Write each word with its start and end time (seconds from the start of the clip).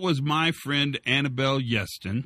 was 0.00 0.22
my 0.22 0.50
friend 0.50 0.98
Annabelle 1.04 1.60
Yeston 1.60 2.24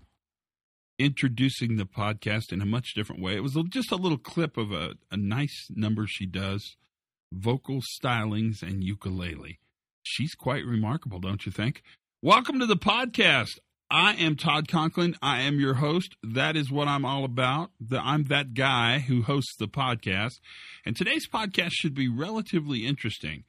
introducing 0.97 1.77
the 1.77 1.85
podcast 1.85 2.53
in 2.53 2.61
a 2.61 2.67
much 2.67 2.95
different 2.95 3.21
way. 3.21 3.35
It 3.35 3.43
was 3.43 3.59
just 3.69 3.91
a 3.91 3.97
little 3.97 4.19
clip 4.19 4.57
of 4.57 4.71
a, 4.71 4.95
a 5.11 5.17
nice 5.17 5.67
number 5.71 6.07
she 6.07 6.25
does 6.25 6.77
vocal 7.33 7.81
stylings 8.01 8.63
and 8.63 8.85
ukulele. 8.85 9.59
She's 10.05 10.35
quite 10.35 10.65
remarkable, 10.65 11.19
don't 11.19 11.45
you 11.45 11.51
think? 11.51 11.83
Welcome 12.23 12.61
to 12.61 12.67
the 12.67 12.77
podcast. 12.77 13.59
I 13.91 14.15
am 14.15 14.37
Todd 14.37 14.69
Conklin. 14.69 15.17
I 15.21 15.43
am 15.43 15.59
your 15.59 15.75
host. 15.75 16.15
That 16.23 16.57
is 16.57 16.71
what 16.71 16.87
I'm 16.87 17.05
all 17.05 17.25
about. 17.25 17.71
The, 17.81 17.99
I'm 17.99 18.25
that 18.25 18.55
guy 18.55 19.01
who 19.01 19.23
hosts 19.23 19.57
the 19.59 19.67
podcast. 19.67 20.35
And 20.87 20.97
today's 20.97 21.29
podcast 21.29 21.73
should 21.73 21.95
be 21.95 22.09
relatively 22.09 22.87
interesting 22.87 23.43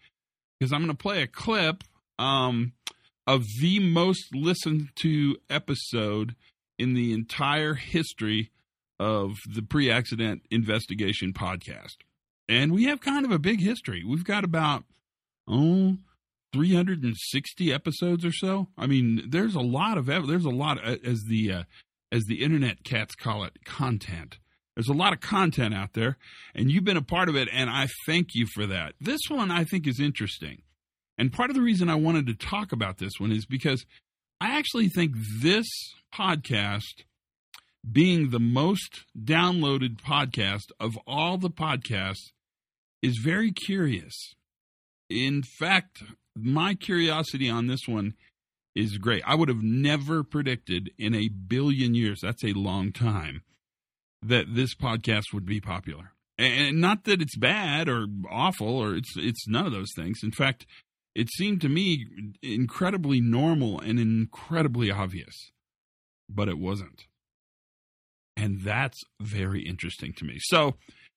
because 0.59 0.73
I'm 0.73 0.81
going 0.81 0.89
to 0.89 0.95
play 0.95 1.21
a 1.21 1.27
clip 1.27 1.83
um, 2.17 2.73
of 3.27 3.43
the 3.61 3.79
most 3.79 4.33
listened 4.33 4.89
to 4.95 5.37
episode 5.49 6.35
in 6.77 6.93
the 6.93 7.13
entire 7.13 7.75
history 7.75 8.51
of 8.99 9.37
the 9.53 9.61
pre 9.61 9.89
accident 9.89 10.43
investigation 10.51 11.33
podcast. 11.33 11.97
And 12.47 12.71
we 12.71 12.85
have 12.85 13.01
kind 13.01 13.25
of 13.25 13.31
a 13.31 13.39
big 13.39 13.59
history. 13.59 14.03
We've 14.03 14.23
got 14.23 14.43
about, 14.43 14.83
oh, 15.47 15.97
360 16.53 17.73
episodes 17.73 18.23
or 18.23 18.31
so. 18.31 18.69
I 18.77 18.87
mean, 18.87 19.23
there's 19.27 19.55
a 19.55 19.61
lot 19.61 19.97
of 19.97 20.05
there's 20.05 20.45
a 20.45 20.49
lot 20.49 20.81
of, 20.81 21.03
as 21.03 21.23
the 21.27 21.51
uh, 21.51 21.63
as 22.11 22.25
the 22.25 22.43
internet 22.43 22.83
cats 22.83 23.15
call 23.15 23.43
it 23.43 23.65
content. 23.65 24.37
There's 24.75 24.87
a 24.89 24.93
lot 24.93 25.13
of 25.13 25.21
content 25.21 25.73
out 25.73 25.93
there, 25.93 26.17
and 26.53 26.69
you've 26.69 26.83
been 26.83 26.97
a 26.97 27.01
part 27.01 27.29
of 27.29 27.35
it, 27.35 27.47
and 27.51 27.69
I 27.69 27.87
thank 28.05 28.29
you 28.35 28.45
for 28.53 28.65
that. 28.67 28.93
This 28.99 29.21
one 29.29 29.49
I 29.49 29.63
think 29.63 29.87
is 29.87 29.99
interesting, 29.99 30.61
and 31.17 31.31
part 31.31 31.49
of 31.49 31.55
the 31.55 31.61
reason 31.61 31.89
I 31.89 31.95
wanted 31.95 32.27
to 32.27 32.35
talk 32.35 32.71
about 32.71 32.97
this 32.97 33.13
one 33.19 33.31
is 33.31 33.45
because 33.45 33.85
I 34.41 34.57
actually 34.57 34.89
think 34.89 35.15
this 35.41 35.65
podcast, 36.13 37.03
being 37.89 38.29
the 38.29 38.39
most 38.39 39.05
downloaded 39.17 40.01
podcast 40.01 40.71
of 40.79 40.97
all 41.07 41.37
the 41.37 41.49
podcasts, 41.49 42.31
is 43.01 43.19
very 43.23 43.51
curious. 43.51 44.33
In 45.09 45.43
fact, 45.43 46.03
my 46.35 46.73
curiosity 46.73 47.49
on 47.49 47.67
this 47.67 47.87
one 47.87 48.15
is 48.75 48.97
great. 48.97 49.23
I 49.25 49.35
would 49.35 49.47
have 49.47 49.63
never 49.63 50.23
predicted 50.23 50.91
in 50.97 51.15
a 51.15 51.29
billion 51.29 51.95
years, 51.95 52.19
that's 52.21 52.43
a 52.43 52.53
long 52.53 52.91
time, 52.91 53.41
that 54.21 54.53
this 54.53 54.75
podcast 54.75 55.33
would 55.33 55.45
be 55.45 55.61
popular. 55.61 56.11
And 56.37 56.81
not 56.81 57.05
that 57.05 57.21
it's 57.21 57.37
bad 57.37 57.87
or 57.87 58.07
awful 58.29 58.67
or 58.67 58.95
it's 58.95 59.13
it's 59.15 59.47
none 59.47 59.65
of 59.65 59.71
those 59.71 59.93
things. 59.95 60.19
In 60.21 60.31
fact, 60.31 60.65
it 61.15 61.29
seemed 61.31 61.61
to 61.61 61.69
me 61.69 62.05
incredibly 62.43 63.21
normal 63.21 63.79
and 63.79 63.99
incredibly 63.99 64.91
obvious, 64.91 65.51
but 66.29 66.49
it 66.49 66.59
wasn't. 66.59 67.05
And 68.37 68.61
that's 68.61 69.01
very 69.21 69.61
interesting 69.61 70.13
to 70.17 70.25
me. 70.25 70.37
So, 70.39 70.75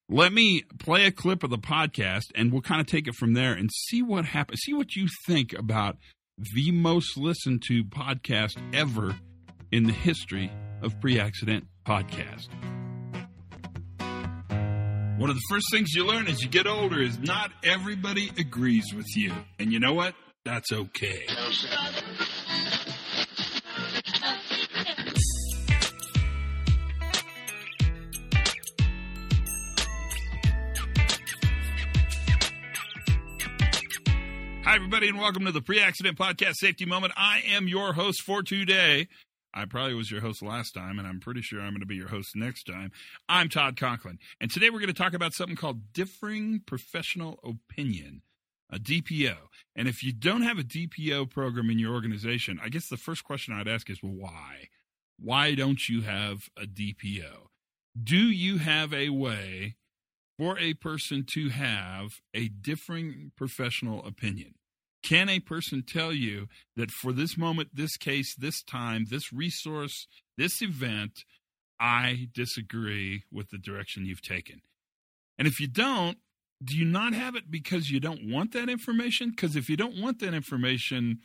let 0.09 0.33
me 0.33 0.63
play 0.79 1.05
a 1.05 1.13
clip 1.13 1.43
of 1.43 1.51
the 1.51 1.59
podcast 1.59 2.31
and 2.35 2.51
we'll 2.51 2.63
kind 2.63 2.81
of 2.81 2.87
take 2.87 3.07
it 3.09 3.15
from 3.15 3.35
there 3.35 3.53
and 3.53 3.69
see 3.71 4.03
what 4.03 4.25
happens. 4.25 4.61
See 4.65 4.73
what 4.73 4.97
you 4.97 5.07
think 5.27 5.53
about 5.53 5.99
the 6.55 6.71
most 6.71 7.19
listened 7.19 7.63
to 7.69 7.85
podcast 7.85 8.57
ever 8.73 9.17
in 9.71 9.85
the 9.85 9.93
history 9.93 10.51
of 10.81 10.99
pre 11.01 11.21
accident 11.21 11.67
podcast. 11.85 12.49
Mm-hmm. 15.19 15.23
One 15.23 15.31
of 15.31 15.37
the 15.37 15.43
first 15.49 15.67
things 15.73 15.95
you 15.95 16.07
learn 16.07 16.29
as 16.29 16.43
you 16.43 16.49
get 16.49 16.67
older 16.67 17.01
is 17.01 17.19
not 17.19 17.51
everybody 17.65 18.31
agrees 18.39 18.95
with 18.95 19.17
you. 19.17 19.33
And 19.59 19.73
you 19.73 19.81
know 19.81 19.95
what? 19.95 20.15
That's 20.45 20.71
okay. 20.73 21.25
Hi, 34.65 34.77
everybody, 34.77 35.09
and 35.09 35.19
welcome 35.19 35.47
to 35.47 35.53
the 35.53 35.63
Pre 35.63 35.81
Accident 35.81 36.17
Podcast 36.19 36.55
Safety 36.57 36.85
Moment. 36.85 37.15
I 37.17 37.43
am 37.49 37.67
your 37.67 37.95
host 37.95 38.23
for 38.23 38.43
today. 38.43 39.09
I 39.55 39.65
probably 39.65 39.95
was 39.95 40.11
your 40.11 40.21
host 40.21 40.43
last 40.43 40.75
time, 40.75 40.99
and 40.99 41.09
I'm 41.09 41.21
pretty 41.21 41.41
sure 41.41 41.61
I'm 41.61 41.71
going 41.71 41.81
to 41.81 41.87
be 41.87 41.97
your 41.97 42.09
host 42.09 42.37
next 42.37 42.65
time. 42.65 42.93
I'm 43.29 43.49
Todd 43.49 43.77
Conklin, 43.77 44.19
and 44.41 44.51
today 44.51 44.71
we're 44.71 44.81
going 44.81 44.89
to 44.89 44.93
talk 44.93 45.15
about 45.15 45.33
something 45.33 45.57
called 45.57 45.93
Differing 45.93 46.61
Professional 46.67 47.41
Opinion, 47.43 48.23
a 48.71 48.79
DPO. 48.79 49.37
And 49.75 49.89
if 49.89 50.05
you 50.05 50.13
don't 50.13 50.43
have 50.43 50.59
a 50.59 50.63
DPO 50.63 51.31
program 51.31 51.71
in 51.71 51.79
your 51.79 51.95
organization, 51.95 52.61
I 52.63 52.69
guess 52.69 52.89
the 52.89 52.97
first 52.97 53.25
question 53.25 53.55
I'd 53.55 53.69
ask 53.69 53.89
is 53.89 54.03
well, 54.03 54.13
why? 54.13 54.69
Why 55.19 55.55
don't 55.55 55.89
you 55.89 56.03
have 56.03 56.49
a 56.57 56.67
DPO? 56.67 57.49
Do 58.01 58.17
you 58.17 58.59
have 58.59 58.93
a 58.93 59.09
way 59.09 59.77
for 60.39 60.59
a 60.59 60.75
person 60.75 61.25
to 61.31 61.49
have 61.49 62.21
a 62.35 62.49
differing 62.49 63.33
professional 63.35 64.05
opinion? 64.05 64.55
Can 65.03 65.29
a 65.29 65.41
person 65.41 65.83
tell 65.83 66.13
you 66.13 66.49
that 66.77 66.91
for 66.91 67.13
this 67.13 67.39
moment, 67.39 67.71
this 67.73 67.97
case, 67.97 68.35
this 68.35 68.63
time, 68.63 69.07
this 69.09 69.33
resource, 69.33 70.07
this 70.37 70.61
event, 70.61 71.25
I 71.81 72.29
disagree 72.35 73.23
with 73.33 73.51
the 73.51 73.59
direction 73.59 74.05
you've 74.05 74.23
taken? 74.23 74.61
And 75.39 75.47
if 75.47 75.61
you 75.61 75.69
don't, 75.69 76.19
do 76.63 76.77
you 76.77 76.85
not 76.85 77.13
have 77.15 77.37
it 77.37 77.51
because 77.51 77.91
you 77.91 78.01
don't 78.01 78.29
want 78.29 78.53
that 78.53 78.69
information? 78.69 79.31
Because 79.31 79.55
if 79.55 79.69
you 79.69 79.77
don't 79.77 80.01
want 80.01 80.19
that 80.19 80.35
information, 80.35 81.21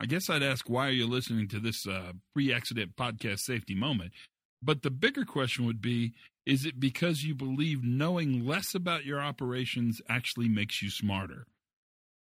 I 0.00 0.06
guess 0.06 0.28
I'd 0.28 0.42
ask 0.42 0.68
why 0.68 0.88
are 0.88 0.92
you 0.92 1.06
listening 1.06 1.48
to 1.48 1.60
this 1.60 1.86
uh, 1.86 2.12
pre 2.34 2.52
accident 2.52 2.96
podcast 2.96 3.40
safety 3.40 3.76
moment? 3.76 4.12
But 4.60 4.82
the 4.82 4.90
bigger 4.90 5.24
question 5.24 5.66
would 5.66 5.80
be 5.80 6.14
is 6.44 6.66
it 6.66 6.80
because 6.80 7.22
you 7.22 7.36
believe 7.36 7.84
knowing 7.84 8.44
less 8.44 8.74
about 8.74 9.04
your 9.04 9.20
operations 9.20 10.00
actually 10.08 10.48
makes 10.48 10.82
you 10.82 10.90
smarter? 10.90 11.46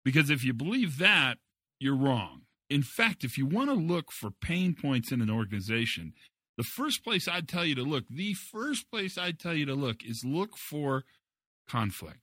Because 0.05 0.31
if 0.31 0.45
you 0.45 0.53
believe 0.53 0.99
that, 0.99 1.39
you're 1.81 1.97
wrong. 1.97 2.43
In 2.71 2.83
fact, 2.83 3.25
if 3.25 3.37
you 3.39 3.47
want 3.47 3.71
to 3.71 3.75
look 3.75 4.11
for 4.11 4.31
pain 4.31 4.75
points 4.75 5.13
in 5.13 5.21
an 5.21 5.31
organization, 5.31 6.13
the 6.57 6.65
first 6.65 7.05
place 7.05 7.27
I'd 7.27 7.49
tell 7.49 7.65
you 7.65 7.75
to 7.75 7.83
look, 7.83 8.05
the 8.09 8.35
first 8.35 8.91
place 8.91 9.19
I'd 9.19 9.39
tell 9.39 9.55
you 9.55 9.67
to 9.67 9.75
look 9.75 10.05
is 10.05 10.25
look 10.25 10.57
for 10.57 11.05
conflict. 11.69 12.19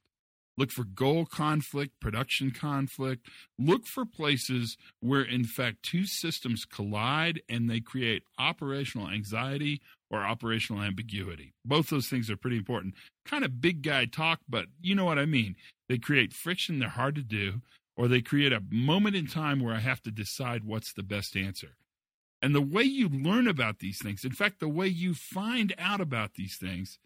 Look 0.57 0.71
for 0.71 0.83
goal 0.83 1.25
conflict, 1.25 1.99
production 1.99 2.51
conflict. 2.51 3.27
Look 3.57 3.87
for 3.87 4.05
places 4.05 4.77
where, 4.99 5.23
in 5.23 5.45
fact, 5.45 5.83
two 5.83 6.05
systems 6.05 6.65
collide 6.65 7.41
and 7.49 7.69
they 7.69 7.79
create 7.79 8.23
operational 8.37 9.09
anxiety 9.09 9.81
or 10.09 10.23
operational 10.23 10.81
ambiguity. 10.81 11.53
Both 11.65 11.89
those 11.89 12.07
things 12.07 12.29
are 12.29 12.35
pretty 12.35 12.57
important. 12.57 12.95
Kind 13.25 13.45
of 13.45 13.61
big 13.61 13.81
guy 13.81 14.05
talk, 14.05 14.39
but 14.47 14.65
you 14.81 14.93
know 14.93 15.05
what 15.05 15.17
I 15.17 15.25
mean. 15.25 15.55
They 15.91 15.97
create 15.97 16.31
friction, 16.31 16.79
they're 16.79 16.87
hard 16.87 17.15
to 17.15 17.21
do, 17.21 17.63
or 17.97 18.07
they 18.07 18.21
create 18.21 18.53
a 18.53 18.63
moment 18.71 19.17
in 19.17 19.27
time 19.27 19.59
where 19.59 19.75
I 19.75 19.79
have 19.79 20.01
to 20.03 20.09
decide 20.09 20.63
what's 20.63 20.93
the 20.93 21.03
best 21.03 21.35
answer. 21.35 21.75
And 22.41 22.55
the 22.55 22.61
way 22.61 22.83
you 22.83 23.09
learn 23.09 23.45
about 23.45 23.79
these 23.79 23.99
things, 24.01 24.23
in 24.23 24.31
fact, 24.31 24.61
the 24.61 24.69
way 24.69 24.87
you 24.87 25.13
find 25.13 25.75
out 25.77 25.99
about 25.99 26.35
these 26.35 26.55
things, 26.55 26.97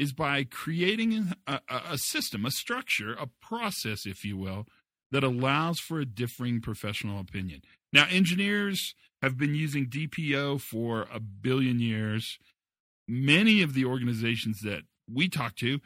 is 0.00 0.12
by 0.12 0.42
creating 0.42 1.34
a, 1.46 1.60
a, 1.68 1.96
system, 1.96 2.44
a 2.44 2.50
structure, 2.50 3.12
a 3.12 3.28
process, 3.40 4.04
if 4.04 4.24
you 4.24 4.36
will, 4.36 4.66
that 5.12 5.22
allows 5.22 5.78
for 5.78 6.00
a 6.00 6.04
differing 6.04 6.60
professional 6.60 7.20
opinion. 7.20 7.62
Now, 7.92 8.08
engineers 8.10 8.96
have 9.22 9.38
been 9.38 9.54
using 9.54 9.86
DPO 9.86 10.60
for 10.60 11.06
a 11.14 11.20
billion 11.20 11.78
years. 11.78 12.40
Many 13.06 13.62
of 13.62 13.74
the 13.74 13.84
organizations 13.84 14.62
that 14.62 14.82
we 15.08 15.28
talk 15.28 15.54
to 15.58 15.78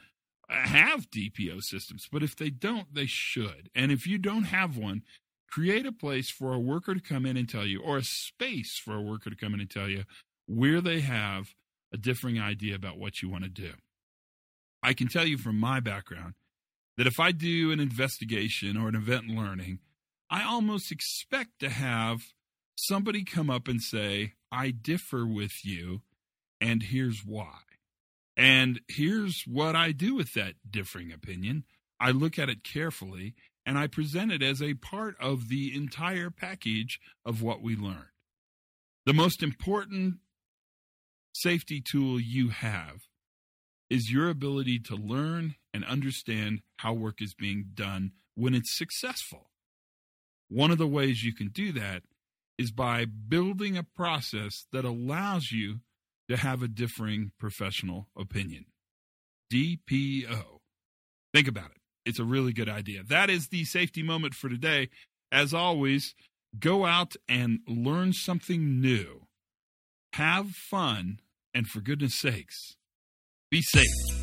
have 0.49 1.11
DPO 1.11 1.63
systems, 1.63 2.09
but 2.11 2.23
if 2.23 2.37
they 2.37 2.51
don't, 2.51 2.95
they 2.95 3.07
should. 3.07 3.71
And 3.75 3.93
if 3.93 4.07
you 4.07 4.19
don't 4.19 4.45
have 4.45 4.77
one, 4.77 5.03
create 5.51 5.87
a 5.87 5.93
place 5.93 6.31
for 6.31 6.53
a 6.53 6.59
worker 6.59 6.95
to 6.95 7.01
come 7.01 7.27
in 7.27 7.37
and 7.37 7.49
tell 7.49 7.67
you, 7.67 7.83
or 7.83 7.99
a 7.99 8.05
space 8.05 8.79
for 8.83 8.95
a 8.95 9.03
worker 9.03 9.31
to 9.31 9.37
come 9.37 9.55
in 9.55 9.61
and 9.61 9.71
tell 9.71 9.89
you 9.89 10.05
where 10.47 10.81
they 10.81 11.01
have 11.01 11.55
a 11.93 11.97
differing 11.97 12.41
idea 12.41 12.75
about 12.75 12.99
what 12.99 13.23
you 13.23 13.29
want 13.29 13.45
to 13.45 13.51
do. 13.51 13.73
I 14.83 14.93
can 14.93 15.09
tell 15.09 15.27
you 15.27 15.39
from 15.39 15.59
my 15.59 15.81
background 15.81 16.35
that 16.97 17.07
if 17.07 17.19
I 17.21 17.33
do 17.33 17.71
an 17.73 17.81
investigation 17.81 18.77
or 18.77 18.89
an 18.89 18.95
event 18.95 19.29
learning, 19.29 19.81
I 20.31 20.45
almost 20.45 20.93
expect 20.93 21.61
to 21.61 21.71
have 21.71 22.21
somebody 22.77 23.25
come 23.25 23.51
up 23.51 23.69
and 23.69 23.81
say, 23.81 24.35
I 24.53 24.71
differ 24.71 25.27
with 25.27 25.65
you, 25.65 26.03
and 26.61 26.83
here's 26.83 27.23
why. 27.25 27.59
And 28.39 28.81
here's 28.87 29.43
what 29.43 29.75
I 29.75 29.91
do 29.91 30.15
with 30.15 30.33
that 30.35 30.55
differing 30.71 31.13
opinion 31.13 31.65
I 32.01 32.13
look 32.13 32.39
at 32.39 32.49
it 32.49 32.63
carefully 32.63 33.35
and 33.67 33.77
I 33.77 33.89
present 33.89 34.31
it 34.31 34.43
as 34.43 34.63
a 34.63 34.75
part 34.75 35.17
of 35.21 35.49
the 35.49 35.75
entire 35.75 36.31
package 36.31 37.01
of 37.25 37.43
what 37.43 37.61
we 37.61 37.75
learned. 37.75 38.13
The 39.05 39.13
most 39.13 39.43
important 39.43 40.19
safety 41.35 41.81
tool 41.81 42.21
you 42.21 42.51
have 42.51 43.09
is 43.91 44.13
your 44.13 44.31
ability 44.31 44.79
to 44.79 44.95
learn 44.95 45.57
and 45.75 45.85
understand 45.85 46.61
how 46.77 46.93
work 46.93 47.21
is 47.21 47.35
being 47.35 47.71
done 47.75 48.13
when 48.37 48.55
it's 48.55 48.77
successful. 48.77 49.51
One 50.49 50.71
of 50.71 50.79
the 50.79 50.87
ways 50.87 51.25
you 51.25 51.35
can 51.35 51.49
do 51.49 51.73
that 51.73 52.05
is 52.57 52.71
by 52.71 53.05
building 53.05 53.77
a 53.77 53.83
process 53.83 54.67
that 54.73 54.85
allows 54.85 55.51
you 55.51 55.81
to 56.29 56.37
have 56.37 56.63
a 56.63 56.69
differing 56.69 57.33
professional 57.39 58.09
opinion. 58.17 58.67
DPO. 59.53 60.59
Think 61.35 61.49
about 61.49 61.71
it. 61.71 61.81
It's 62.05 62.19
a 62.19 62.25
really 62.25 62.53
good 62.53 62.69
idea. 62.69 63.03
That 63.03 63.31
is 63.31 63.49
the 63.49 63.65
safety 63.65 64.03
moment 64.03 64.35
for 64.35 64.49
today. 64.49 64.89
As 65.31 65.53
always, 65.53 66.15
go 66.59 66.87
out 66.87 67.15
and 67.29 67.61
learn 67.67 68.13
something 68.13 68.81
new. 68.81 69.27
Have 70.15 70.51
fun, 70.51 71.21
and 71.55 71.67
for 71.67 71.81
goodness 71.81 72.19
sakes, 72.19 72.77
be 73.51 73.61
safe. 73.63 74.18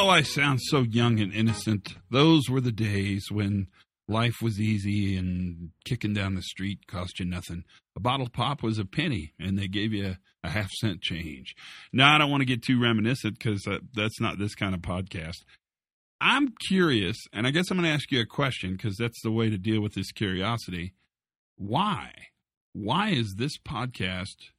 Oh, 0.00 0.08
I 0.08 0.22
sound 0.22 0.60
so 0.62 0.82
young 0.82 1.18
and 1.18 1.34
innocent. 1.34 1.96
Those 2.08 2.48
were 2.48 2.60
the 2.60 2.70
days 2.70 3.32
when 3.32 3.66
life 4.06 4.36
was 4.40 4.60
easy 4.60 5.16
and 5.16 5.70
kicking 5.84 6.14
down 6.14 6.36
the 6.36 6.42
street 6.42 6.86
cost 6.86 7.18
you 7.18 7.26
nothing. 7.26 7.64
A 7.96 8.00
bottle 8.00 8.26
of 8.26 8.32
pop 8.32 8.62
was 8.62 8.78
a 8.78 8.84
penny, 8.84 9.32
and 9.40 9.58
they 9.58 9.66
gave 9.66 9.92
you 9.92 10.14
a 10.44 10.48
half 10.48 10.70
cent 10.70 11.02
change. 11.02 11.56
Now, 11.92 12.14
I 12.14 12.18
don't 12.18 12.30
want 12.30 12.42
to 12.42 12.46
get 12.46 12.62
too 12.62 12.80
reminiscent 12.80 13.40
because 13.40 13.66
uh, 13.66 13.78
that's 13.92 14.20
not 14.20 14.38
this 14.38 14.54
kind 14.54 14.72
of 14.72 14.82
podcast. 14.82 15.38
I'm 16.20 16.54
curious, 16.68 17.16
and 17.32 17.44
I 17.44 17.50
guess 17.50 17.68
I'm 17.68 17.76
going 17.76 17.88
to 17.88 17.92
ask 17.92 18.12
you 18.12 18.20
a 18.20 18.24
question 18.24 18.74
because 18.74 18.96
that's 18.96 19.20
the 19.24 19.32
way 19.32 19.50
to 19.50 19.58
deal 19.58 19.80
with 19.80 19.94
this 19.94 20.12
curiosity. 20.12 20.94
Why? 21.56 22.12
Why 22.72 23.08
is 23.08 23.34
this 23.36 23.58
podcast 23.58 24.52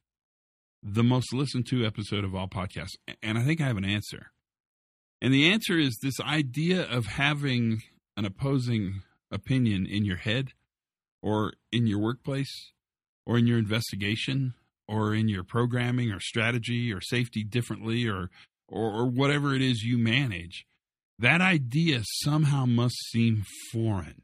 the 0.82 1.02
most 1.02 1.32
listened 1.32 1.66
to 1.68 1.86
episode 1.86 2.24
of 2.24 2.34
all 2.34 2.46
podcasts? 2.46 2.98
And 3.22 3.38
I 3.38 3.42
think 3.42 3.62
I 3.62 3.68
have 3.68 3.78
an 3.78 3.86
answer. 3.86 4.32
And 5.20 5.34
the 5.34 5.50
answer 5.50 5.78
is 5.78 5.98
this 5.98 6.20
idea 6.20 6.82
of 6.82 7.06
having 7.06 7.82
an 8.16 8.24
opposing 8.24 9.02
opinion 9.30 9.86
in 9.86 10.04
your 10.04 10.16
head 10.16 10.52
or 11.22 11.52
in 11.70 11.86
your 11.86 11.98
workplace 11.98 12.72
or 13.26 13.38
in 13.38 13.46
your 13.46 13.58
investigation 13.58 14.54
or 14.88 15.14
in 15.14 15.28
your 15.28 15.44
programming 15.44 16.10
or 16.10 16.20
strategy 16.20 16.92
or 16.92 17.00
safety 17.00 17.44
differently 17.44 18.08
or, 18.08 18.30
or, 18.66 18.90
or 18.90 19.06
whatever 19.06 19.54
it 19.54 19.62
is 19.62 19.82
you 19.82 19.98
manage. 19.98 20.66
That 21.18 21.40
idea 21.40 22.00
somehow 22.22 22.64
must 22.64 22.96
seem 23.10 23.44
foreign. 23.72 24.22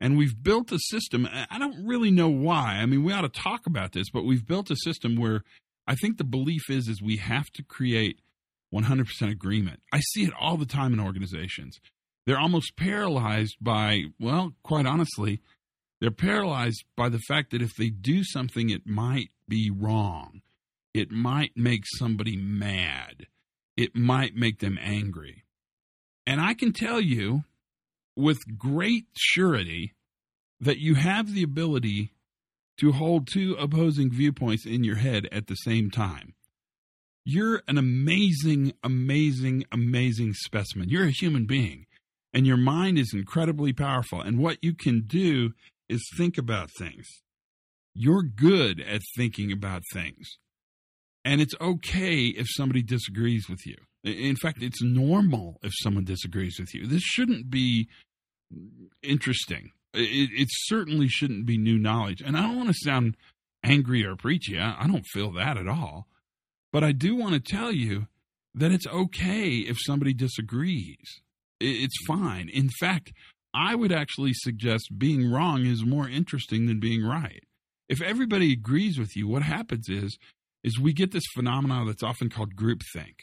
And 0.00 0.16
we've 0.16 0.42
built 0.42 0.72
a 0.72 0.78
system. 0.80 1.28
I 1.30 1.58
don't 1.58 1.86
really 1.86 2.10
know 2.10 2.28
why. 2.28 2.78
I 2.80 2.86
mean, 2.86 3.04
we 3.04 3.12
ought 3.12 3.20
to 3.20 3.28
talk 3.28 3.66
about 3.66 3.92
this, 3.92 4.10
but 4.10 4.24
we've 4.24 4.44
built 4.44 4.70
a 4.70 4.76
system 4.76 5.14
where 5.14 5.44
I 5.86 5.94
think 5.94 6.16
the 6.16 6.24
belief 6.24 6.62
is 6.68 6.88
is 6.88 7.00
we 7.00 7.18
have 7.18 7.50
to 7.52 7.62
create 7.62 8.18
100% 8.72 9.30
agreement. 9.30 9.80
I 9.92 10.00
see 10.00 10.24
it 10.24 10.32
all 10.38 10.56
the 10.56 10.66
time 10.66 10.92
in 10.92 11.00
organizations. 11.00 11.78
They're 12.26 12.38
almost 12.38 12.76
paralyzed 12.76 13.56
by, 13.60 14.04
well, 14.20 14.52
quite 14.62 14.86
honestly, 14.86 15.40
they're 16.00 16.10
paralyzed 16.10 16.84
by 16.96 17.08
the 17.08 17.20
fact 17.28 17.50
that 17.50 17.62
if 17.62 17.74
they 17.76 17.88
do 17.88 18.24
something, 18.24 18.70
it 18.70 18.86
might 18.86 19.30
be 19.48 19.70
wrong. 19.70 20.42
It 20.94 21.10
might 21.10 21.52
make 21.56 21.82
somebody 21.98 22.36
mad. 22.36 23.26
It 23.76 23.96
might 23.96 24.34
make 24.34 24.58
them 24.60 24.78
angry. 24.80 25.44
And 26.26 26.40
I 26.40 26.54
can 26.54 26.72
tell 26.72 27.00
you 27.00 27.44
with 28.16 28.38
great 28.58 29.06
surety 29.16 29.94
that 30.60 30.78
you 30.78 30.94
have 30.94 31.32
the 31.32 31.42
ability 31.42 32.12
to 32.80 32.92
hold 32.92 33.26
two 33.26 33.56
opposing 33.58 34.10
viewpoints 34.10 34.66
in 34.66 34.84
your 34.84 34.96
head 34.96 35.28
at 35.32 35.46
the 35.46 35.54
same 35.54 35.90
time. 35.90 36.34
You're 37.24 37.62
an 37.68 37.78
amazing, 37.78 38.72
amazing, 38.82 39.64
amazing 39.70 40.34
specimen. 40.34 40.88
You're 40.88 41.06
a 41.06 41.10
human 41.10 41.46
being, 41.46 41.86
and 42.32 42.46
your 42.46 42.56
mind 42.56 42.98
is 42.98 43.12
incredibly 43.14 43.72
powerful. 43.72 44.20
And 44.20 44.38
what 44.38 44.58
you 44.62 44.74
can 44.74 45.02
do 45.06 45.52
is 45.88 46.04
think 46.16 46.36
about 46.36 46.70
things. 46.78 47.06
You're 47.94 48.22
good 48.22 48.80
at 48.80 49.02
thinking 49.16 49.52
about 49.52 49.82
things. 49.92 50.38
And 51.24 51.40
it's 51.40 51.54
okay 51.60 52.26
if 52.26 52.46
somebody 52.50 52.82
disagrees 52.82 53.46
with 53.48 53.60
you. 53.66 53.76
In 54.02 54.34
fact, 54.34 54.62
it's 54.62 54.82
normal 54.82 55.60
if 55.62 55.72
someone 55.82 56.04
disagrees 56.04 56.56
with 56.58 56.74
you. 56.74 56.88
This 56.88 57.02
shouldn't 57.02 57.50
be 57.50 57.88
interesting. 59.02 59.70
It, 59.94 60.30
it 60.32 60.48
certainly 60.50 61.06
shouldn't 61.06 61.46
be 61.46 61.58
new 61.58 61.78
knowledge. 61.78 62.20
And 62.20 62.36
I 62.36 62.42
don't 62.42 62.56
want 62.56 62.70
to 62.70 62.74
sound 62.74 63.16
angry 63.62 64.04
or 64.04 64.16
preachy. 64.16 64.58
I, 64.58 64.82
I 64.82 64.86
don't 64.88 65.06
feel 65.06 65.30
that 65.32 65.56
at 65.56 65.68
all. 65.68 66.08
But 66.72 66.82
I 66.82 66.92
do 66.92 67.14
want 67.14 67.34
to 67.34 67.40
tell 67.40 67.70
you 67.70 68.06
that 68.54 68.72
it's 68.72 68.86
okay 68.86 69.58
if 69.58 69.76
somebody 69.80 70.14
disagrees. 70.14 71.20
It's 71.60 71.96
fine. 72.06 72.48
In 72.48 72.70
fact, 72.80 73.12
I 73.54 73.74
would 73.74 73.92
actually 73.92 74.32
suggest 74.34 74.98
being 74.98 75.30
wrong 75.30 75.66
is 75.66 75.84
more 75.84 76.08
interesting 76.08 76.66
than 76.66 76.80
being 76.80 77.04
right. 77.04 77.44
If 77.88 78.00
everybody 78.00 78.52
agrees 78.52 78.98
with 78.98 79.14
you, 79.14 79.28
what 79.28 79.42
happens 79.42 79.88
is 79.88 80.16
is 80.64 80.78
we 80.78 80.92
get 80.92 81.10
this 81.12 81.24
phenomenon 81.34 81.86
that's 81.86 82.04
often 82.04 82.30
called 82.30 82.54
groupthink. 82.54 83.14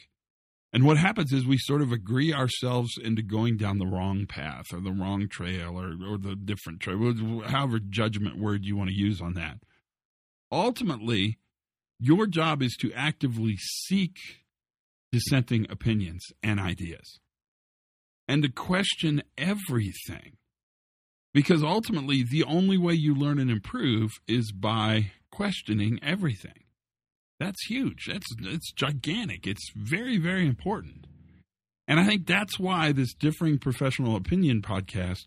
And 0.72 0.84
what 0.84 0.98
happens 0.98 1.32
is 1.32 1.46
we 1.46 1.58
sort 1.58 1.82
of 1.82 1.90
agree 1.90 2.32
ourselves 2.32 2.96
into 3.02 3.22
going 3.22 3.56
down 3.56 3.78
the 3.78 3.86
wrong 3.86 4.26
path 4.26 4.66
or 4.72 4.80
the 4.80 4.92
wrong 4.92 5.26
trail 5.28 5.80
or, 5.80 5.96
or 6.06 6.18
the 6.18 6.36
different 6.36 6.80
trail, 6.80 7.42
however 7.46 7.80
judgment 7.80 8.38
word 8.38 8.64
you 8.64 8.76
want 8.76 8.90
to 8.90 8.96
use 8.96 9.20
on 9.20 9.34
that. 9.34 9.56
Ultimately, 10.52 11.38
your 12.00 12.26
job 12.26 12.62
is 12.62 12.76
to 12.80 12.92
actively 12.94 13.56
seek 13.56 14.16
dissenting 15.12 15.66
opinions 15.70 16.24
and 16.42 16.58
ideas 16.58 17.20
and 18.26 18.42
to 18.42 18.48
question 18.48 19.22
everything. 19.36 20.36
Because 21.32 21.62
ultimately, 21.62 22.24
the 22.28 22.42
only 22.42 22.76
way 22.76 22.94
you 22.94 23.14
learn 23.14 23.38
and 23.38 23.50
improve 23.50 24.10
is 24.26 24.50
by 24.50 25.12
questioning 25.30 26.00
everything. 26.02 26.64
That's 27.38 27.66
huge. 27.66 28.06
That's 28.06 28.26
it's 28.40 28.72
gigantic. 28.72 29.46
It's 29.46 29.72
very, 29.76 30.18
very 30.18 30.46
important. 30.46 31.06
And 31.86 32.00
I 32.00 32.06
think 32.06 32.26
that's 32.26 32.58
why 32.58 32.92
this 32.92 33.14
differing 33.14 33.58
professional 33.58 34.16
opinion 34.16 34.62
podcast 34.62 35.26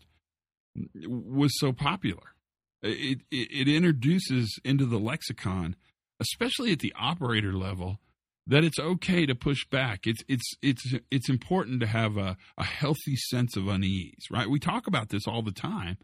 was 1.06 1.52
so 1.58 1.72
popular. 1.72 2.34
It, 2.82 3.20
it, 3.30 3.48
it 3.50 3.68
introduces 3.68 4.58
into 4.64 4.86
the 4.86 4.98
lexicon 4.98 5.76
especially 6.20 6.72
at 6.72 6.80
the 6.80 6.94
operator 6.98 7.52
level, 7.52 7.98
that 8.46 8.64
it's 8.64 8.78
okay 8.78 9.26
to 9.26 9.34
push 9.34 9.64
back. 9.70 10.00
It's 10.06 10.22
it's 10.28 10.52
it's 10.62 10.94
it's 11.10 11.28
important 11.28 11.80
to 11.80 11.86
have 11.86 12.16
a, 12.16 12.36
a 12.58 12.64
healthy 12.64 13.16
sense 13.16 13.56
of 13.56 13.68
unease, 13.68 14.26
right? 14.30 14.48
We 14.48 14.58
talk 14.58 14.86
about 14.86 15.08
this 15.08 15.26
all 15.26 15.42
the 15.42 15.52
time. 15.52 15.96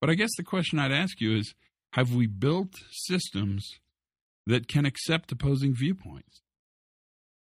But 0.00 0.10
I 0.10 0.14
guess 0.14 0.30
the 0.36 0.44
question 0.44 0.78
I'd 0.78 0.92
ask 0.92 1.20
you 1.20 1.36
is 1.36 1.54
have 1.92 2.14
we 2.14 2.26
built 2.26 2.74
systems 2.90 3.68
that 4.46 4.68
can 4.68 4.86
accept 4.86 5.32
opposing 5.32 5.74
viewpoints? 5.74 6.40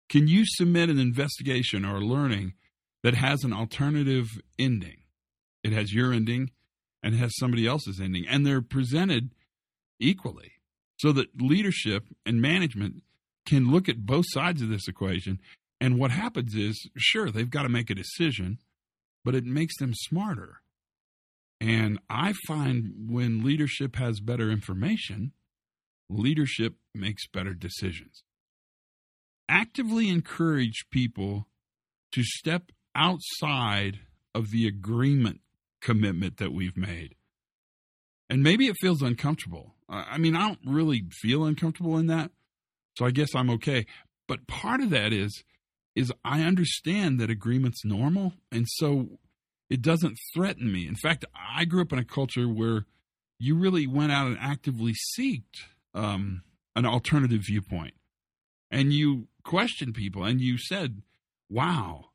Can 0.08 0.26
you 0.26 0.44
submit 0.46 0.88
an 0.88 0.98
investigation 0.98 1.84
or 1.84 2.00
learning 2.00 2.54
that 3.02 3.14
has 3.14 3.44
an 3.44 3.52
alternative 3.52 4.26
ending? 4.58 5.02
It 5.62 5.72
has 5.72 5.92
your 5.92 6.12
ending 6.12 6.50
and 7.02 7.14
has 7.14 7.36
somebody 7.36 7.66
else's 7.66 8.00
ending, 8.00 8.26
and 8.26 8.46
they're 8.46 8.62
presented 8.62 9.34
equally 10.00 10.52
so 10.98 11.12
that 11.12 11.40
leadership 11.40 12.04
and 12.26 12.40
management 12.40 13.02
can 13.46 13.70
look 13.70 13.88
at 13.88 14.04
both 14.04 14.26
sides 14.28 14.60
of 14.60 14.68
this 14.68 14.88
equation. 14.88 15.40
And 15.80 15.98
what 15.98 16.10
happens 16.10 16.54
is, 16.54 16.90
sure, 16.96 17.30
they've 17.30 17.48
got 17.48 17.62
to 17.62 17.68
make 17.68 17.88
a 17.88 17.94
decision, 17.94 18.58
but 19.24 19.34
it 19.34 19.44
makes 19.44 19.76
them 19.78 19.92
smarter. 19.94 20.60
And 21.60 21.98
I 22.10 22.34
find 22.46 23.08
when 23.08 23.44
leadership 23.44 23.96
has 23.96 24.20
better 24.20 24.50
information, 24.50 25.32
leadership 26.08 26.74
makes 26.94 27.26
better 27.26 27.54
decisions. 27.54 28.22
Actively 29.48 30.08
encourage 30.08 30.86
people 30.90 31.46
to 32.12 32.22
step 32.22 32.70
outside 32.94 34.00
of 34.34 34.50
the 34.50 34.66
agreement 34.66 35.40
commitment 35.80 36.36
that 36.38 36.52
we've 36.52 36.76
made. 36.76 37.14
And 38.28 38.42
maybe 38.42 38.66
it 38.66 38.76
feels 38.80 39.00
uncomfortable. 39.00 39.74
I 39.88 40.18
mean, 40.18 40.36
I 40.36 40.48
don't 40.48 40.60
really 40.66 41.04
feel 41.12 41.44
uncomfortable 41.44 41.96
in 41.96 42.08
that. 42.08 42.30
So 42.96 43.06
I 43.06 43.10
guess 43.10 43.34
I'm 43.34 43.50
okay. 43.50 43.86
But 44.26 44.46
part 44.46 44.80
of 44.80 44.90
that 44.90 45.12
is 45.12 45.44
is 45.94 46.12
I 46.24 46.42
understand 46.42 47.18
that 47.18 47.30
agreement's 47.30 47.84
normal 47.84 48.34
and 48.52 48.66
so 48.68 49.18
it 49.68 49.82
doesn't 49.82 50.16
threaten 50.32 50.72
me. 50.72 50.86
In 50.86 50.94
fact, 50.94 51.24
I 51.34 51.64
grew 51.64 51.82
up 51.82 51.92
in 51.92 51.98
a 51.98 52.04
culture 52.04 52.48
where 52.48 52.86
you 53.38 53.56
really 53.56 53.86
went 53.86 54.12
out 54.12 54.28
and 54.28 54.38
actively 54.40 54.94
seeked 55.18 55.64
um, 55.94 56.42
an 56.74 56.86
alternative 56.86 57.42
viewpoint. 57.46 57.94
And 58.70 58.92
you 58.92 59.28
questioned 59.44 59.94
people 59.94 60.24
and 60.24 60.40
you 60.40 60.58
said, 60.58 61.02
wow, 61.50 62.06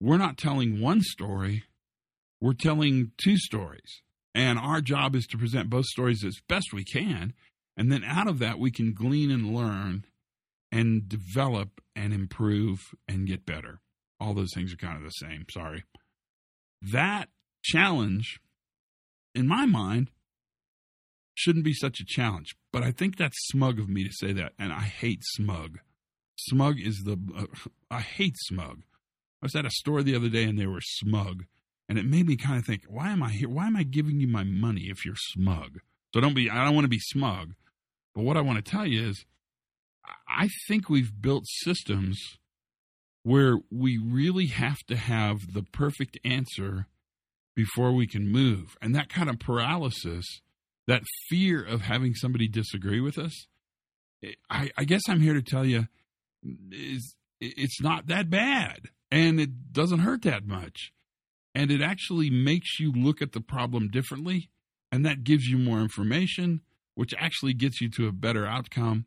we're 0.00 0.18
not 0.18 0.38
telling 0.38 0.80
one 0.80 1.00
story, 1.00 1.64
we're 2.40 2.54
telling 2.54 3.12
two 3.16 3.36
stories. 3.36 4.02
And 4.34 4.58
our 4.58 4.80
job 4.80 5.14
is 5.14 5.26
to 5.28 5.38
present 5.38 5.70
both 5.70 5.86
stories 5.86 6.24
as 6.24 6.40
best 6.48 6.72
we 6.72 6.84
can 6.84 7.34
And 7.76 7.90
then 7.90 8.04
out 8.04 8.28
of 8.28 8.38
that, 8.40 8.58
we 8.58 8.70
can 8.70 8.92
glean 8.92 9.30
and 9.30 9.54
learn 9.54 10.04
and 10.70 11.08
develop 11.08 11.80
and 11.96 12.12
improve 12.12 12.94
and 13.08 13.26
get 13.26 13.46
better. 13.46 13.80
All 14.20 14.34
those 14.34 14.52
things 14.54 14.72
are 14.72 14.76
kind 14.76 14.96
of 14.96 15.02
the 15.02 15.10
same. 15.10 15.46
Sorry. 15.50 15.84
That 16.82 17.30
challenge, 17.62 18.38
in 19.34 19.48
my 19.48 19.64
mind, 19.66 20.10
shouldn't 21.34 21.64
be 21.64 21.72
such 21.72 22.00
a 22.00 22.04
challenge. 22.06 22.54
But 22.70 22.82
I 22.82 22.90
think 22.90 23.16
that's 23.16 23.48
smug 23.48 23.78
of 23.78 23.88
me 23.88 24.04
to 24.04 24.12
say 24.12 24.32
that. 24.34 24.52
And 24.58 24.72
I 24.72 24.82
hate 24.82 25.22
smug. 25.22 25.78
Smug 26.38 26.76
is 26.78 27.02
the. 27.04 27.18
Uh, 27.34 27.46
I 27.90 28.00
hate 28.00 28.36
smug. 28.38 28.82
I 29.42 29.46
was 29.46 29.56
at 29.56 29.64
a 29.64 29.70
store 29.70 30.02
the 30.02 30.14
other 30.14 30.28
day 30.28 30.44
and 30.44 30.58
they 30.58 30.66
were 30.66 30.82
smug. 30.82 31.44
And 31.90 31.98
it 31.98 32.06
made 32.06 32.28
me 32.28 32.36
kind 32.36 32.56
of 32.56 32.64
think, 32.64 32.84
why 32.86 33.10
am 33.10 33.20
I 33.20 33.30
here? 33.30 33.48
Why 33.48 33.66
am 33.66 33.74
I 33.74 33.82
giving 33.82 34.20
you 34.20 34.28
my 34.28 34.44
money 34.44 34.82
if 34.82 35.04
you're 35.04 35.16
smug? 35.16 35.80
So 36.14 36.20
don't 36.20 36.34
be, 36.34 36.48
I 36.48 36.64
don't 36.64 36.76
want 36.76 36.84
to 36.84 36.88
be 36.88 37.00
smug. 37.00 37.54
But 38.14 38.22
what 38.22 38.36
I 38.36 38.42
want 38.42 38.64
to 38.64 38.70
tell 38.70 38.86
you 38.86 39.08
is, 39.08 39.24
I 40.28 40.48
think 40.68 40.88
we've 40.88 41.10
built 41.20 41.48
systems 41.48 42.16
where 43.24 43.58
we 43.72 43.98
really 43.98 44.46
have 44.46 44.78
to 44.86 44.94
have 44.94 45.52
the 45.52 45.64
perfect 45.64 46.16
answer 46.24 46.86
before 47.56 47.90
we 47.90 48.06
can 48.06 48.28
move. 48.28 48.76
And 48.80 48.94
that 48.94 49.08
kind 49.08 49.28
of 49.28 49.40
paralysis, 49.40 50.24
that 50.86 51.02
fear 51.28 51.60
of 51.60 51.80
having 51.80 52.14
somebody 52.14 52.46
disagree 52.46 53.00
with 53.00 53.18
us, 53.18 53.48
eh, 54.24 54.34
I, 54.48 54.70
I 54.78 54.84
guess 54.84 55.02
I'm 55.08 55.20
here 55.20 55.34
to 55.34 55.42
tell 55.42 55.66
you 55.66 55.88
is 56.70 57.16
it's 57.40 57.80
not 57.82 58.06
that 58.06 58.30
bad 58.30 58.90
and 59.10 59.40
it 59.40 59.72
doesn't 59.72 59.98
hurt 59.98 60.22
that 60.22 60.46
much. 60.46 60.92
And 61.54 61.70
it 61.70 61.82
actually 61.82 62.30
makes 62.30 62.78
you 62.78 62.92
look 62.92 63.20
at 63.20 63.32
the 63.32 63.40
problem 63.40 63.88
differently. 63.88 64.50
And 64.92 65.04
that 65.04 65.24
gives 65.24 65.46
you 65.46 65.58
more 65.58 65.80
information, 65.80 66.60
which 66.94 67.14
actually 67.18 67.54
gets 67.54 67.80
you 67.80 67.88
to 67.90 68.08
a 68.08 68.12
better 68.12 68.46
outcome. 68.46 69.06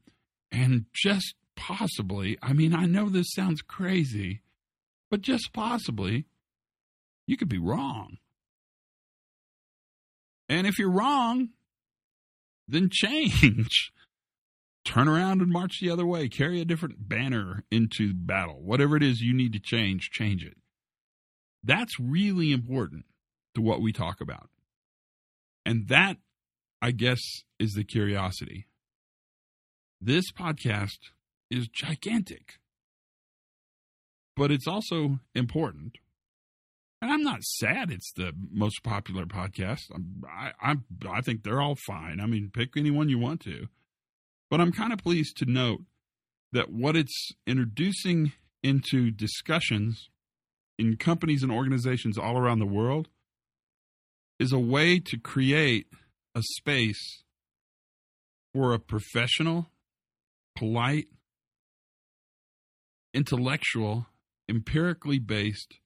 And 0.51 0.85
just 0.93 1.35
possibly, 1.55 2.37
I 2.41 2.53
mean, 2.53 2.73
I 2.73 2.85
know 2.85 3.09
this 3.09 3.31
sounds 3.33 3.61
crazy, 3.61 4.41
but 5.09 5.21
just 5.21 5.53
possibly, 5.53 6.25
you 7.27 7.37
could 7.37 7.49
be 7.49 7.59
wrong. 7.59 8.17
And 10.49 10.67
if 10.67 10.77
you're 10.77 10.91
wrong, 10.91 11.49
then 12.67 12.89
change. 12.91 13.91
Turn 14.85 15.07
around 15.07 15.41
and 15.41 15.51
march 15.51 15.79
the 15.81 15.89
other 15.89 16.05
way. 16.05 16.27
Carry 16.27 16.59
a 16.59 16.65
different 16.65 17.07
banner 17.07 17.63
into 17.71 18.13
battle. 18.13 18.61
Whatever 18.61 18.97
it 18.97 19.03
is 19.03 19.21
you 19.21 19.33
need 19.33 19.53
to 19.53 19.59
change, 19.59 20.09
change 20.11 20.43
it. 20.43 20.57
That's 21.63 21.99
really 21.99 22.51
important 22.51 23.05
to 23.55 23.61
what 23.61 23.81
we 23.81 23.93
talk 23.93 24.19
about. 24.19 24.49
And 25.65 25.87
that, 25.87 26.17
I 26.81 26.91
guess, 26.91 27.21
is 27.59 27.73
the 27.73 27.83
curiosity. 27.83 28.67
This 30.01 30.31
podcast 30.31 30.99
is 31.49 31.69
gigantic, 31.69 32.59
but 34.35 34.51
it's 34.51 34.67
also 34.67 35.19
important. 35.33 35.97
And 37.01 37.11
I'm 37.11 37.23
not 37.23 37.43
sad 37.43 37.91
it's 37.91 38.11
the 38.13 38.33
most 38.51 38.83
popular 38.83 39.25
podcast. 39.25 39.83
I'm, 39.93 40.23
I, 40.27 40.75
I 41.09 41.21
think 41.21 41.43
they're 41.43 41.61
all 41.61 41.75
fine. 41.75 42.19
I 42.19 42.25
mean, 42.25 42.51
pick 42.53 42.75
anyone 42.75 43.09
you 43.09 43.19
want 43.19 43.41
to. 43.41 43.67
But 44.49 44.61
I'm 44.61 44.71
kind 44.71 44.93
of 44.93 44.99
pleased 44.99 45.37
to 45.37 45.45
note 45.45 45.81
that 46.51 46.71
what 46.71 46.95
it's 46.95 47.31
introducing 47.47 48.31
into 48.61 49.11
discussions 49.11 50.09
in 50.77 50.97
companies 50.97 51.43
and 51.43 51.51
organizations 51.51 52.17
all 52.17 52.37
around 52.37 52.59
the 52.59 52.65
world 52.65 53.07
is 54.39 54.51
a 54.51 54.59
way 54.59 54.99
to 54.99 55.17
create 55.17 55.87
a 56.35 56.41
space 56.41 57.23
for 58.53 58.73
a 58.73 58.79
professional, 58.79 59.67
polite, 60.55 61.07
intellectual, 63.13 64.07
empirically 64.49 65.19
based 65.19 65.79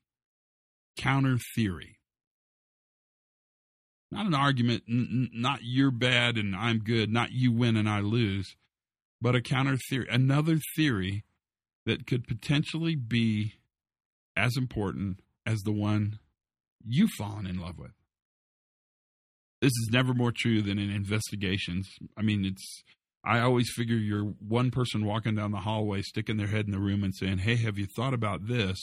counter 0.98 1.38
theory. 1.56 1.98
Not 4.10 4.26
an 4.26 4.34
argument, 4.34 4.84
n- 4.90 5.30
not 5.34 5.60
you're 5.64 5.92
bad 5.92 6.38
and 6.38 6.56
I'm 6.56 6.80
good, 6.80 7.12
not 7.12 7.32
you 7.32 7.52
win 7.52 7.76
and 7.76 7.90
I 7.90 8.00
lose, 8.00 8.56
but 9.22 9.36
a 9.36 9.42
counter 9.42 9.78
theory, 9.90 10.08
another 10.10 10.60
theory 10.76 11.26
that 11.86 12.08
could 12.08 12.28
potentially 12.28 12.96
be 12.96 13.54
as 14.38 14.56
important 14.56 15.20
as 15.46 15.60
the 15.62 15.72
one 15.72 16.20
you've 16.86 17.12
fallen 17.12 17.46
in 17.48 17.60
love 17.60 17.78
with. 17.78 17.92
This 19.62 19.72
is 19.72 19.90
never 19.92 20.14
more 20.14 20.32
true 20.32 20.62
than 20.62 20.78
in 20.78 20.92
investigations. 20.92 21.90
I 22.16 22.22
mean, 22.22 22.46
it's 22.46 22.84
I 23.26 23.40
always 23.40 23.70
figure 23.76 23.96
you're 23.96 24.24
one 24.24 24.72
person 24.72 25.04
walking 25.04 25.36
down 25.36 25.52
the 25.52 25.58
hallway, 25.58 26.02
sticking 26.02 26.38
their 26.38 26.48
head 26.48 26.66
in 26.66 26.72
the 26.72 26.80
room 26.80 27.04
and 27.04 27.14
saying, 27.16 27.40
Hey, 27.40 27.56
have 27.58 27.78
you 27.78 27.88
thought 27.96 28.14
about 28.14 28.48
this? 28.48 28.78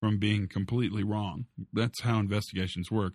from 0.00 0.18
being 0.18 0.48
completely 0.48 1.04
wrong. 1.04 1.44
That's 1.72 2.02
how 2.02 2.18
investigations 2.18 2.90
work. 2.90 3.12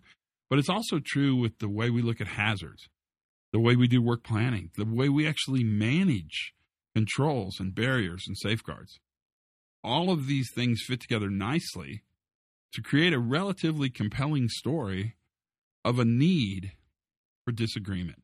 But 0.49 0.59
it's 0.59 0.69
also 0.69 0.99
true 1.03 1.35
with 1.35 1.57
the 1.57 1.69
way 1.69 1.89
we 1.89 2.03
look 2.03 2.21
at 2.21 2.27
hazards, 2.27 2.87
the 3.51 3.59
way 3.59 3.75
we 3.75 3.87
do 3.87 4.01
work 4.01 4.23
planning, 4.23 4.69
the 4.77 4.85
way 4.85 5.09
we 5.09 5.27
actually 5.27 5.63
manage 5.63 6.53
controls 6.93 7.59
and 7.59 7.73
barriers 7.73 8.23
and 8.27 8.37
safeguards 8.37 8.99
all 9.85 10.09
of 10.09 10.25
these 10.25 10.49
things 10.53 10.81
fit 10.85 10.99
together 10.99 11.29
nicely 11.29 12.01
to 12.73 12.81
create 12.81 13.13
a 13.13 13.19
relatively 13.19 13.89
compelling 13.89 14.49
story 14.49 15.15
of 15.85 15.99
a 15.99 16.05
need 16.05 16.71
for 17.45 17.51
disagreement. 17.51 18.23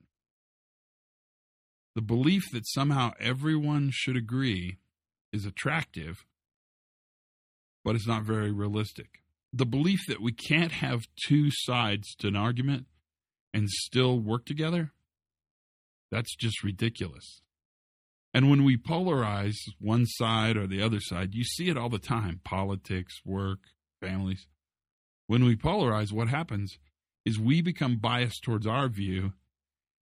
The 1.93 2.01
belief 2.01 2.43
that 2.51 2.67
somehow 2.67 3.11
everyone 3.19 3.91
should 3.93 4.17
agree 4.17 4.79
is 5.31 5.45
attractive, 5.45 6.25
but 7.83 7.95
it's 7.95 8.07
not 8.07 8.23
very 8.23 8.51
realistic. 8.51 9.21
The 9.53 9.65
belief 9.65 9.99
that 10.07 10.21
we 10.21 10.31
can't 10.31 10.71
have 10.71 11.07
two 11.27 11.49
sides 11.51 12.15
to 12.19 12.27
an 12.27 12.35
argument 12.35 12.87
and 13.53 13.69
still 13.69 14.19
work 14.19 14.45
together, 14.45 14.91
that's 16.09 16.35
just 16.35 16.63
ridiculous. 16.63 17.41
And 18.33 18.50
when 18.50 18.63
we 18.63 18.77
polarize 18.77 19.57
one 19.79 20.05
side 20.05 20.55
or 20.55 20.65
the 20.65 20.81
other 20.81 21.00
side, 21.01 21.33
you 21.33 21.43
see 21.43 21.69
it 21.69 21.77
all 21.77 21.89
the 21.89 22.00
time 22.00 22.39
politics, 22.43 23.19
work, 23.25 23.59
families. 24.00 24.47
When 25.27 25.43
we 25.43 25.55
polarize, 25.55 26.11
what 26.11 26.29
happens 26.29 26.77
is 27.25 27.39
we 27.39 27.61
become 27.61 27.97
biased 27.97 28.43
towards 28.43 28.65
our 28.65 28.88
view, 28.88 29.33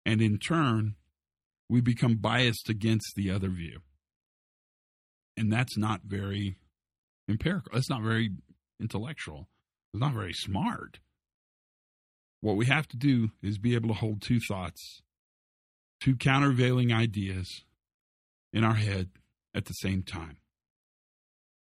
and 0.06 0.22
in 0.22 0.40
turn, 0.40 0.96
we 1.70 1.82
become 1.82 2.18
biased 2.18 2.70
against 2.70 3.14
the 3.16 3.32
other 3.32 3.50
view. 3.50 3.80
And 5.36 5.52
that's 5.52 5.78
not 5.78 6.02
very 6.06 6.58
empirical. 7.30 7.72
That's 7.74 7.90
not 7.90 8.02
very 8.02 8.32
intellectual. 8.80 9.48
It's 9.94 10.02
not 10.02 10.14
very 10.14 10.34
smart. 10.34 11.00
What 12.42 12.58
we 12.58 12.66
have 12.68 12.88
to 12.90 12.98
do 12.98 13.32
is 13.42 13.58
be 13.58 13.76
able 13.76 13.90
to 13.90 13.96
hold 13.96 14.22
two 14.22 14.40
thoughts, 14.40 15.02
two 16.02 16.16
countervailing 16.16 16.94
ideas 16.94 17.64
in 18.58 18.64
our 18.64 18.74
head 18.74 19.10
at 19.54 19.66
the 19.66 19.74
same 19.74 20.02
time. 20.02 20.38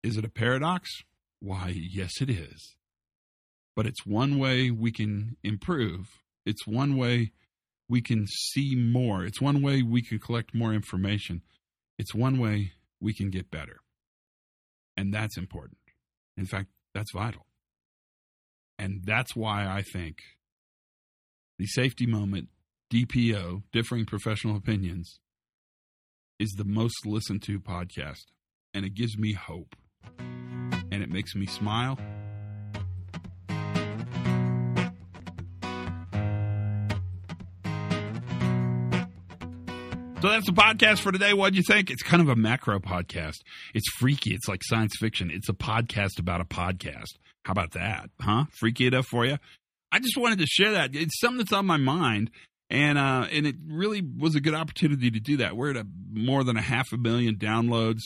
Is 0.02 0.16
it 0.16 0.24
a 0.24 0.30
paradox? 0.30 0.90
Why, 1.42 1.74
yes, 1.76 2.22
it 2.22 2.30
is. 2.30 2.78
But 3.76 3.86
it's 3.86 4.06
one 4.06 4.40
way 4.40 4.72
we 4.72 4.94
can 4.94 5.36
improve. 5.44 6.08
It's 6.46 6.66
one 6.66 6.96
way 6.96 7.34
we 7.90 8.02
can 8.02 8.26
see 8.28 8.76
more. 8.76 9.26
It's 9.26 9.42
one 9.42 9.62
way 9.62 9.82
we 9.82 10.02
can 10.02 10.20
collect 10.20 10.56
more 10.56 10.74
information. 10.74 11.42
It's 11.98 12.16
one 12.16 12.40
way 12.40 12.72
we 13.02 13.14
can 13.14 13.30
get 13.30 13.52
better. 13.52 13.82
And 14.96 15.14
that's 15.14 15.38
important. 15.38 15.80
In 16.38 16.46
fact, 16.46 16.70
that's 16.94 17.12
vital. 17.12 17.46
And 18.78 19.02
that's 19.04 19.36
why 19.36 19.68
I 19.68 19.82
think 19.82 20.20
the 21.58 21.66
safety 21.66 22.06
moment, 22.06 22.48
DPO, 22.94 23.64
differing 23.74 24.06
professional 24.06 24.56
opinions, 24.56 25.20
is 26.40 26.52
the 26.52 26.64
most 26.64 27.06
listened 27.06 27.44
to 27.44 27.60
podcast, 27.60 28.26
and 28.74 28.86
it 28.86 28.94
gives 28.94 29.18
me 29.18 29.34
hope, 29.34 29.76
and 30.18 31.04
it 31.04 31.10
makes 31.10 31.36
me 31.36 31.46
smile. 31.46 31.98
So 40.22 40.28
that's 40.28 40.46
the 40.46 40.52
podcast 40.52 41.00
for 41.00 41.14
today. 41.14 41.34
What 41.34 41.54
do 41.54 41.58
you 41.58 41.64
think? 41.64 41.90
It's 41.90 42.04
kind 42.04 42.22
of 42.22 42.28
a 42.28 42.36
macro 42.36 42.80
podcast. 42.80 43.38
It's 43.74 43.90
freaky. 44.00 44.34
It's 44.34 44.50
like 44.50 44.62
science 44.64 44.94
fiction. 45.00 45.32
It's 45.32 45.48
a 45.48 45.54
podcast 45.54 46.20
about 46.20 46.42
a 46.42 46.46
podcast. 46.46 47.16
How 47.46 47.54
about 47.54 47.72
that? 47.72 48.10
Huh? 48.20 48.46
Freaky 48.52 48.88
enough 48.88 49.08
for 49.08 49.26
you? 49.26 49.38
I 49.94 50.00
just 50.00 50.18
wanted 50.18 50.40
to 50.40 50.46
share 50.46 50.74
that. 50.74 50.94
It's 50.94 51.20
something 51.20 51.38
that's 51.38 51.54
on 51.54 51.66
my 51.66 51.78
mind 51.78 52.32
and 52.70 52.98
uh, 52.98 53.28
and 53.32 53.48
it 53.48 53.56
really 53.68 54.02
was 54.02 54.36
a 54.36 54.42
good 54.42 54.54
opportunity 54.54 55.10
to 55.12 55.20
do 55.20 55.38
that. 55.38 55.56
We're 55.56 55.72
at 55.72 55.78
a, 55.78 55.88
more 56.12 56.44
than 56.44 56.58
a 56.58 56.62
half 56.62 56.92
a 56.94 56.98
million 56.98 57.36
downloads, 57.36 58.02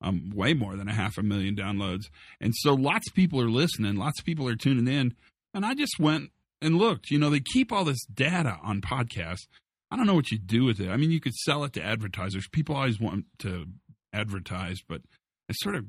um, 0.00 0.30
way 0.34 0.54
more 0.54 0.76
than 0.76 0.88
a 0.88 0.92
half 0.92 1.18
a 1.18 1.22
million 1.22 1.56
downloads, 1.56 2.04
and 2.40 2.52
so 2.56 2.74
lots 2.74 3.08
of 3.08 3.14
people 3.14 3.40
are 3.40 3.50
listening, 3.50 3.96
lots 3.96 4.20
of 4.20 4.24
people 4.24 4.48
are 4.48 4.56
tuning 4.56 4.92
in, 4.92 5.14
and 5.54 5.64
I 5.64 5.74
just 5.74 5.98
went 5.98 6.30
and 6.60 6.76
looked. 6.76 7.10
You 7.10 7.18
know, 7.18 7.30
they 7.30 7.40
keep 7.40 7.72
all 7.72 7.84
this 7.84 8.04
data 8.04 8.58
on 8.62 8.80
podcasts. 8.80 9.46
I 9.90 9.96
don't 9.96 10.06
know 10.06 10.14
what 10.14 10.30
you 10.30 10.38
do 10.38 10.64
with 10.64 10.80
it. 10.80 10.88
I 10.88 10.96
mean, 10.96 11.10
you 11.10 11.20
could 11.20 11.34
sell 11.34 11.64
it 11.64 11.74
to 11.74 11.82
advertisers. 11.82 12.48
People 12.48 12.76
always 12.76 12.98
want 12.98 13.26
to 13.40 13.66
advertise, 14.12 14.78
but 14.88 15.02
I 15.50 15.52
sort 15.54 15.74
of 15.74 15.84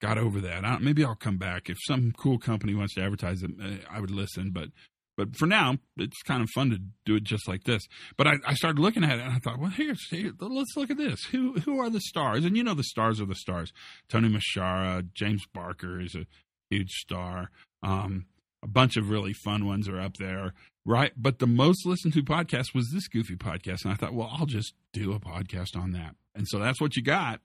got 0.00 0.18
over 0.18 0.40
that. 0.40 0.64
I 0.64 0.78
maybe 0.78 1.04
I'll 1.04 1.14
come 1.14 1.38
back 1.38 1.68
if 1.68 1.76
some 1.86 2.12
cool 2.16 2.38
company 2.38 2.74
wants 2.74 2.94
to 2.94 3.02
advertise 3.02 3.42
it. 3.42 3.50
eh, 3.62 3.76
I 3.90 4.00
would 4.00 4.10
listen, 4.10 4.50
but 4.50 4.68
but 5.16 5.36
for 5.36 5.46
now, 5.46 5.76
it's 5.96 6.22
kind 6.22 6.42
of 6.42 6.48
fun 6.50 6.70
to 6.70 6.78
do 7.04 7.16
it 7.16 7.24
just 7.24 7.46
like 7.46 7.64
this. 7.64 7.86
But 8.16 8.26
I, 8.26 8.34
I 8.46 8.54
started 8.54 8.80
looking 8.80 9.04
at 9.04 9.18
it 9.18 9.24
and 9.24 9.32
I 9.32 9.38
thought, 9.38 9.58
well, 9.58 9.70
here's 9.70 10.08
here, 10.08 10.32
let's 10.40 10.76
look 10.76 10.90
at 10.90 10.96
this. 10.96 11.24
Who 11.30 11.54
who 11.60 11.80
are 11.80 11.90
the 11.90 12.00
stars? 12.00 12.44
And 12.44 12.56
you 12.56 12.62
know, 12.62 12.74
the 12.74 12.84
stars 12.84 13.20
are 13.20 13.26
the 13.26 13.34
stars. 13.34 13.72
Tony 14.08 14.28
Muschara, 14.28 15.06
James 15.14 15.44
Barker 15.52 16.00
is 16.00 16.14
a 16.14 16.26
huge 16.70 16.90
star. 16.90 17.50
Um, 17.82 18.26
a 18.62 18.68
bunch 18.68 18.96
of 18.96 19.10
really 19.10 19.32
fun 19.32 19.66
ones 19.66 19.88
are 19.88 20.00
up 20.00 20.16
there, 20.18 20.54
right? 20.84 21.12
But 21.16 21.40
the 21.40 21.48
most 21.48 21.84
listened 21.84 22.14
to 22.14 22.22
podcast 22.22 22.74
was 22.74 22.90
this 22.92 23.08
goofy 23.08 23.34
podcast, 23.34 23.84
and 23.84 23.92
I 23.92 23.96
thought, 23.96 24.14
well, 24.14 24.30
I'll 24.32 24.46
just 24.46 24.74
do 24.92 25.12
a 25.12 25.18
podcast 25.18 25.76
on 25.76 25.90
that. 25.92 26.14
And 26.34 26.46
so 26.48 26.58
that's 26.58 26.80
what 26.80 26.96
you 26.96 27.02
got 27.02 27.40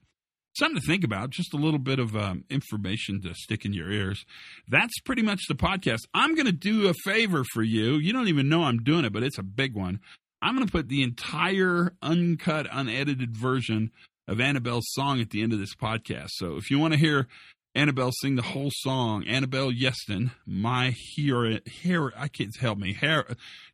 something 0.58 0.80
to 0.80 0.86
think 0.86 1.04
about, 1.04 1.30
just 1.30 1.54
a 1.54 1.56
little 1.56 1.78
bit 1.78 1.98
of 1.98 2.16
um, 2.16 2.44
information 2.50 3.20
to 3.22 3.34
stick 3.34 3.64
in 3.64 3.72
your 3.72 3.90
ears. 3.90 4.24
That's 4.68 4.98
pretty 5.00 5.22
much 5.22 5.40
the 5.48 5.54
podcast. 5.54 6.00
I'm 6.14 6.34
going 6.34 6.46
to 6.46 6.52
do 6.52 6.88
a 6.88 6.94
favor 7.04 7.44
for 7.52 7.62
you. 7.62 7.94
You 7.94 8.12
don't 8.12 8.28
even 8.28 8.48
know 8.48 8.64
I'm 8.64 8.78
doing 8.78 9.04
it, 9.04 9.12
but 9.12 9.22
it's 9.22 9.38
a 9.38 9.42
big 9.42 9.74
one. 9.74 10.00
I'm 10.40 10.54
going 10.54 10.66
to 10.66 10.72
put 10.72 10.88
the 10.88 11.02
entire 11.02 11.94
uncut, 12.02 12.66
unedited 12.70 13.36
version 13.36 13.90
of 14.28 14.40
Annabelle's 14.40 14.86
song 14.90 15.20
at 15.20 15.30
the 15.30 15.42
end 15.42 15.52
of 15.52 15.58
this 15.58 15.74
podcast. 15.74 16.28
So 16.32 16.56
if 16.56 16.70
you 16.70 16.78
want 16.78 16.94
to 16.94 17.00
hear 17.00 17.26
Annabelle 17.74 18.12
sing 18.12 18.36
the 18.36 18.42
whole 18.42 18.70
song, 18.72 19.24
Annabelle 19.26 19.72
Yeston, 19.72 20.32
my 20.46 20.94
hero, 21.14 21.58
hero 21.64 22.10
I 22.16 22.28
can't 22.28 22.54
help 22.56 22.78
me. 22.78 22.92
Hero, 22.92 23.24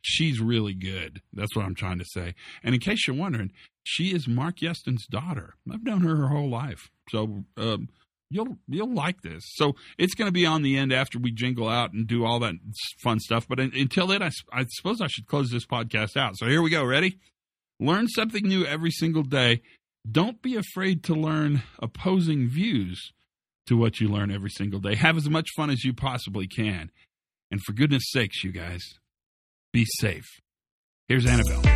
she's 0.01 0.39
really 0.39 0.73
good. 0.73 1.21
That's 1.33 1.55
what 1.55 1.65
I'm 1.65 1.75
trying 1.75 1.99
to 1.99 2.05
say. 2.05 2.35
And 2.63 2.73
in 2.73 2.81
case 2.81 3.07
you're 3.07 3.15
wondering, 3.15 3.51
she 3.85 4.15
is 4.15 4.27
Mark 4.27 4.57
Yeston's 4.57 5.05
daughter. 5.05 5.53
I've 5.71 5.83
known 5.83 6.01
her 6.01 6.15
her 6.15 6.27
whole 6.29 6.49
life, 6.49 6.89
so 7.09 7.45
um, 7.55 7.87
you'll 8.31 8.57
you'll 8.67 8.93
like 8.93 9.21
this. 9.21 9.43
So 9.53 9.75
it's 9.99 10.15
going 10.15 10.27
to 10.27 10.33
be 10.33 10.45
on 10.45 10.63
the 10.63 10.75
end 10.75 10.91
after 10.91 11.19
we 11.19 11.31
jingle 11.31 11.69
out 11.69 11.93
and 11.93 12.07
do 12.07 12.25
all 12.25 12.39
that 12.39 12.55
fun 13.03 13.19
stuff. 13.19 13.47
But 13.47 13.59
until 13.59 14.07
then, 14.07 14.23
I, 14.23 14.31
I 14.51 14.65
suppose 14.69 15.01
I 15.01 15.07
should 15.07 15.27
close 15.27 15.51
this 15.51 15.67
podcast 15.67 16.17
out. 16.17 16.35
So 16.35 16.47
here 16.47 16.63
we 16.63 16.71
go. 16.71 16.83
Ready? 16.83 17.19
Learn 17.79 18.07
something 18.07 18.43
new 18.43 18.65
every 18.65 18.91
single 18.91 19.21
day. 19.21 19.61
Don't 20.09 20.41
be 20.41 20.55
afraid 20.55 21.03
to 21.03 21.13
learn 21.13 21.61
opposing 21.79 22.49
views 22.49 23.11
to 23.67 23.77
what 23.77 23.99
you 23.99 24.07
learn 24.07 24.31
every 24.31 24.49
single 24.49 24.79
day. 24.79 24.95
Have 24.95 25.17
as 25.17 25.29
much 25.29 25.49
fun 25.55 25.69
as 25.69 25.83
you 25.83 25.93
possibly 25.93 26.47
can. 26.47 26.89
And 27.51 27.61
for 27.61 27.73
goodness 27.73 28.05
sakes, 28.07 28.43
you 28.43 28.51
guys, 28.51 28.81
be 29.71 29.85
safe. 29.99 30.25
Here's 31.07 31.25
Annabelle. 31.25 31.74